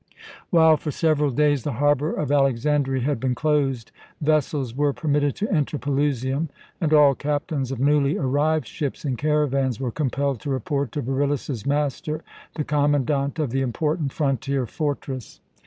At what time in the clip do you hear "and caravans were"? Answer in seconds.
9.05-9.91